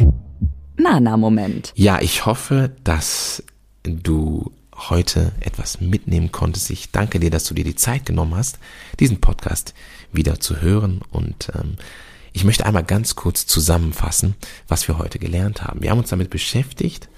Nana-Moment. 0.77 1.73
Ja, 1.75 2.01
ich 2.01 2.27
hoffe, 2.27 2.71
dass 2.85 3.43
du 3.83 4.53
heute 4.77 5.33
etwas 5.41 5.81
mitnehmen 5.81 6.33
konntest. 6.33 6.71
Ich 6.71 6.91
danke 6.91 7.19
dir, 7.19 7.31
dass 7.31 7.45
du 7.45 7.55
dir 7.55 7.65
die 7.65 7.75
Zeit 7.75 8.07
genommen 8.07 8.35
hast, 8.35 8.59
diesen 9.01 9.21
Podcast 9.21 9.75
wieder 10.13 10.41
zu 10.41 10.61
hören. 10.61 11.01
Und 11.11 11.51
ähm, 11.55 11.77
ich 12.33 12.45
möchte 12.45 12.67
einmal 12.67 12.85
ganz 12.85 13.17
kurz 13.17 13.47
zusammenfassen, 13.47 14.35
was 14.69 14.87
wir 14.89 14.99
heute 14.99 15.19
gelernt 15.19 15.63
haben. 15.63 15.83
Wir 15.83 15.91
haben 15.91 15.99
uns 15.99 16.11
damit 16.11 16.31
beschäftigt, 16.31 17.09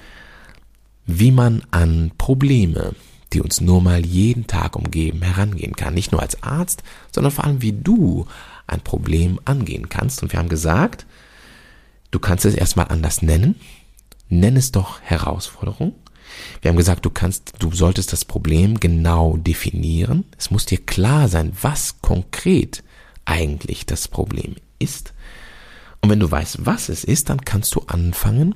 wie 1.07 1.33
man 1.33 1.63
an 1.71 2.13
Probleme, 2.19 2.95
die 3.33 3.41
uns 3.41 3.61
nur 3.61 3.83
mal 3.83 4.05
jeden 4.07 4.47
Tag 4.47 4.77
umgeben, 4.77 5.23
herangehen 5.23 5.75
kann. 5.75 5.95
Nicht 5.95 6.13
nur 6.13 6.23
als 6.23 6.43
Arzt, 6.43 6.83
sondern 7.13 7.33
vor 7.33 7.45
allem, 7.45 7.63
wie 7.63 7.73
du 7.73 8.27
ein 8.67 8.81
Problem 8.81 9.41
angehen 9.45 9.89
kannst. 9.89 10.23
Und 10.23 10.33
wir 10.33 10.39
haben 10.39 10.49
gesagt, 10.49 11.07
du 12.11 12.19
kannst 12.19 12.45
es 12.45 12.55
erstmal 12.55 12.89
anders 12.89 13.23
nennen. 13.23 13.57
Nenn 14.29 14.57
es 14.57 14.73
doch 14.73 15.01
Herausforderung. 15.01 15.95
Wir 16.61 16.71
haben 16.71 16.77
gesagt, 16.77 17.05
du 17.05 17.11
kannst, 17.11 17.55
du 17.59 17.73
solltest 17.73 18.13
das 18.13 18.25
Problem 18.25 18.81
genau 18.81 19.37
definieren. 19.37 20.25
Es 20.37 20.51
muss 20.51 20.67
dir 20.67 20.79
klar 20.79 21.29
sein, 21.29 21.53
was 21.61 22.01
konkret 22.01 22.83
eigentlich 23.25 23.87
das 23.87 24.09
Problem 24.09 24.57
ist. 24.79 25.13
Und 26.01 26.11
wenn 26.11 26.21
du 26.21 26.31
weißt, 26.31 26.65
was 26.65 26.89
es 26.89 27.05
ist, 27.05 27.29
dann 27.29 27.45
kannst 27.45 27.75
du 27.75 27.83
anfangen, 27.83 28.55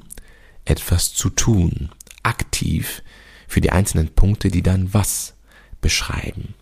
etwas 0.64 1.12
zu 1.12 1.28
tun, 1.28 1.90
aktiv 2.22 3.02
für 3.48 3.60
die 3.60 3.70
einzelnen 3.70 4.08
Punkte, 4.08 4.48
die 4.48 4.62
dann 4.62 4.94
was 4.94 5.34
beschreiben. 5.80 6.54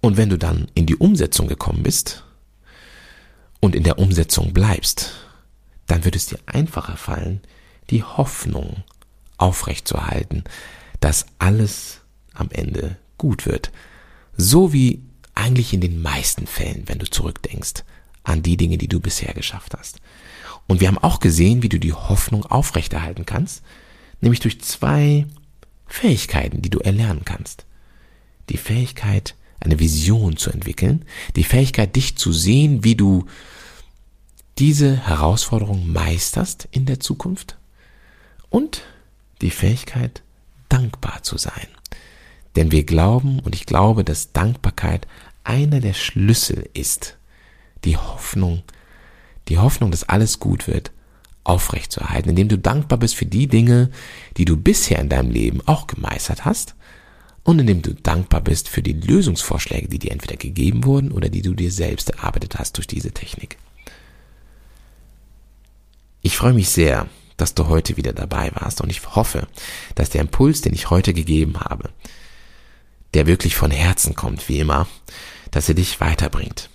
Und 0.00 0.16
wenn 0.16 0.30
du 0.30 0.38
dann 0.38 0.66
in 0.74 0.86
die 0.86 0.96
Umsetzung 0.96 1.46
gekommen 1.46 1.82
bist 1.82 2.24
und 3.60 3.76
in 3.76 3.84
der 3.84 3.98
Umsetzung 3.98 4.52
bleibst, 4.52 5.12
dann 5.86 6.04
wird 6.04 6.16
es 6.16 6.26
dir 6.26 6.38
einfacher 6.46 6.96
fallen, 6.96 7.40
die 7.92 8.02
Hoffnung 8.02 8.82
aufrechtzuerhalten, 9.36 10.44
dass 11.00 11.26
alles 11.38 12.00
am 12.32 12.50
Ende 12.50 12.96
gut 13.18 13.46
wird. 13.46 13.70
So 14.36 14.72
wie 14.72 15.02
eigentlich 15.34 15.72
in 15.72 15.80
den 15.80 16.02
meisten 16.02 16.46
Fällen, 16.46 16.84
wenn 16.86 16.98
du 16.98 17.08
zurückdenkst 17.08 17.84
an 18.24 18.42
die 18.42 18.56
Dinge, 18.56 18.78
die 18.78 18.88
du 18.88 18.98
bisher 18.98 19.34
geschafft 19.34 19.74
hast. 19.78 20.00
Und 20.66 20.80
wir 20.80 20.88
haben 20.88 20.98
auch 20.98 21.20
gesehen, 21.20 21.62
wie 21.62 21.68
du 21.68 21.78
die 21.78 21.92
Hoffnung 21.92 22.46
aufrechterhalten 22.46 23.26
kannst, 23.26 23.62
nämlich 24.20 24.40
durch 24.40 24.60
zwei 24.60 25.26
Fähigkeiten, 25.86 26.62
die 26.62 26.70
du 26.70 26.78
erlernen 26.78 27.24
kannst. 27.24 27.66
Die 28.48 28.56
Fähigkeit, 28.56 29.34
eine 29.60 29.78
Vision 29.80 30.36
zu 30.36 30.50
entwickeln, 30.50 31.04
die 31.36 31.44
Fähigkeit, 31.44 31.94
dich 31.94 32.16
zu 32.16 32.32
sehen, 32.32 32.84
wie 32.84 32.94
du 32.94 33.26
diese 34.58 34.96
Herausforderung 34.96 35.92
meisterst 35.92 36.68
in 36.70 36.86
der 36.86 37.00
Zukunft 37.00 37.58
und 38.52 38.82
die 39.40 39.50
Fähigkeit, 39.50 40.22
dankbar 40.68 41.22
zu 41.22 41.36
sein. 41.38 41.66
Denn 42.54 42.70
wir 42.70 42.84
glauben 42.84 43.40
und 43.40 43.54
ich 43.54 43.66
glaube, 43.66 44.04
dass 44.04 44.32
Dankbarkeit 44.32 45.08
einer 45.42 45.80
der 45.80 45.94
Schlüssel 45.94 46.68
ist, 46.74 47.16
die 47.84 47.96
Hoffnung, 47.96 48.62
die 49.48 49.58
Hoffnung, 49.58 49.90
dass 49.90 50.08
alles 50.08 50.38
gut 50.38 50.68
wird, 50.68 50.92
aufrechtzuerhalten, 51.44 52.30
indem 52.30 52.48
du 52.48 52.58
dankbar 52.58 52.98
bist 52.98 53.16
für 53.16 53.26
die 53.26 53.48
Dinge, 53.48 53.90
die 54.36 54.44
du 54.44 54.56
bisher 54.56 55.00
in 55.00 55.08
deinem 55.08 55.30
Leben 55.30 55.60
auch 55.66 55.88
gemeistert 55.88 56.44
hast 56.44 56.76
und 57.42 57.58
indem 57.58 57.82
du 57.82 57.94
dankbar 57.94 58.42
bist 58.42 58.68
für 58.68 58.82
die 58.82 58.92
Lösungsvorschläge, 58.92 59.88
die 59.88 59.98
dir 59.98 60.12
entweder 60.12 60.36
gegeben 60.36 60.84
wurden 60.84 61.10
oder 61.10 61.30
die 61.30 61.42
du 61.42 61.54
dir 61.54 61.72
selbst 61.72 62.10
erarbeitet 62.10 62.58
hast 62.58 62.76
durch 62.76 62.86
diese 62.86 63.10
Technik. 63.10 63.56
Ich 66.20 66.36
freue 66.36 66.52
mich 66.52 66.68
sehr, 66.68 67.08
dass 67.42 67.54
du 67.54 67.66
heute 67.66 67.96
wieder 67.96 68.12
dabei 68.12 68.52
warst 68.54 68.80
und 68.82 68.88
ich 68.88 69.04
hoffe, 69.16 69.48
dass 69.96 70.10
der 70.10 70.20
Impuls, 70.20 70.60
den 70.60 70.74
ich 70.74 70.90
heute 70.90 71.12
gegeben 71.12 71.58
habe, 71.58 71.90
der 73.14 73.26
wirklich 73.26 73.56
von 73.56 73.72
Herzen 73.72 74.14
kommt, 74.14 74.48
wie 74.48 74.60
immer, 74.60 74.86
dass 75.50 75.68
er 75.68 75.74
dich 75.74 76.00
weiterbringt. 76.00 76.70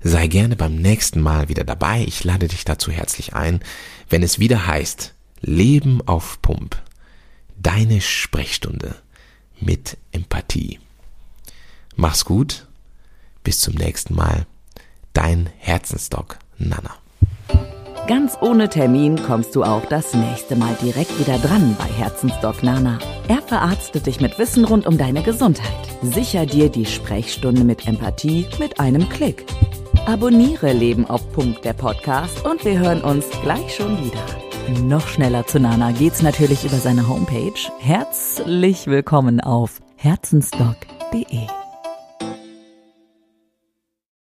Sei 0.00 0.26
gerne 0.26 0.56
beim 0.56 0.74
nächsten 0.74 1.20
Mal 1.20 1.48
wieder 1.48 1.62
dabei. 1.62 2.02
Ich 2.08 2.24
lade 2.24 2.48
dich 2.48 2.64
dazu 2.64 2.90
herzlich 2.90 3.34
ein, 3.34 3.60
wenn 4.10 4.24
es 4.24 4.40
wieder 4.40 4.66
heißt 4.66 5.14
Leben 5.42 6.02
auf 6.08 6.42
Pump. 6.42 6.82
Deine 7.56 8.00
Sprechstunde 8.00 8.96
mit 9.60 9.96
Empathie. 10.10 10.80
Mach's 11.94 12.24
gut. 12.24 12.66
Bis 13.44 13.60
zum 13.60 13.74
nächsten 13.74 14.16
Mal. 14.16 14.46
Dein 15.12 15.48
Herzensdoc 15.58 16.40
Nana. 16.58 16.96
Ganz 18.08 18.38
ohne 18.40 18.70
Termin 18.70 19.22
kommst 19.22 19.54
du 19.54 19.62
auch 19.62 19.84
das 19.84 20.14
nächste 20.14 20.56
Mal 20.56 20.74
direkt 20.82 21.18
wieder 21.20 21.36
dran 21.36 21.76
bei 21.78 21.84
Herzensdoc 21.84 22.62
Nana. 22.62 22.98
Er 23.28 23.42
verarztet 23.42 24.06
dich 24.06 24.18
mit 24.18 24.38
Wissen 24.38 24.64
rund 24.64 24.86
um 24.86 24.96
deine 24.96 25.22
Gesundheit. 25.22 25.68
Sicher 26.00 26.46
dir 26.46 26.70
die 26.70 26.86
Sprechstunde 26.86 27.64
mit 27.64 27.86
Empathie 27.86 28.46
mit 28.58 28.80
einem 28.80 29.10
Klick. 29.10 29.44
Abonniere 30.06 30.72
Leben 30.72 31.04
auf 31.04 31.30
Punkt 31.32 31.66
der 31.66 31.74
Podcast 31.74 32.46
und 32.46 32.64
wir 32.64 32.78
hören 32.78 33.02
uns 33.02 33.26
gleich 33.42 33.74
schon 33.74 33.98
wieder. 34.02 34.80
Noch 34.84 35.06
schneller 35.06 35.46
zu 35.46 35.60
Nana 35.60 35.92
geht's 35.92 36.22
natürlich 36.22 36.64
über 36.64 36.78
seine 36.78 37.08
Homepage. 37.08 37.60
Herzlich 37.78 38.86
willkommen 38.86 39.42
auf 39.42 39.80
herzensdoc.de. 39.96 41.67